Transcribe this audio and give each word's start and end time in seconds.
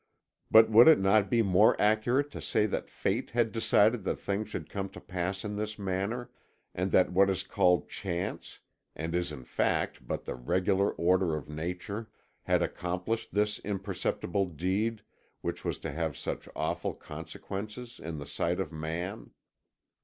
But 0.49 0.67
would 0.67 0.87
it 0.87 0.97
not 0.97 1.29
be 1.29 1.43
more 1.43 1.79
accurate 1.79 2.31
to 2.31 2.41
say 2.41 2.65
that 2.65 2.89
fate 2.89 3.29
had 3.29 3.51
decided 3.51 4.03
that 4.05 4.19
things 4.19 4.49
should 4.49 4.67
come 4.67 4.89
to 4.89 4.99
pass 4.99 5.45
in 5.45 5.57
this 5.57 5.77
manner, 5.77 6.31
and 6.73 6.89
that 6.91 7.11
what 7.13 7.29
is 7.29 7.43
called 7.43 7.87
chance, 7.87 8.57
and 8.95 9.13
is 9.13 9.31
in 9.31 9.43
fact 9.43 10.07
but 10.07 10.25
the 10.25 10.33
regular 10.33 10.89
order 10.93 11.35
of 11.35 11.47
nature, 11.49 12.09
had 12.41 12.63
accomplished 12.63 13.35
this 13.35 13.59
imperceptible 13.59 14.47
deed 14.47 15.03
which 15.41 15.63
was 15.63 15.77
to 15.77 15.91
have 15.91 16.17
such 16.17 16.49
awful 16.55 16.95
consequences 16.95 17.99
in 18.03 18.17
the 18.17 18.25
sight 18.25 18.59
of 18.59 18.71
man? 18.71 19.29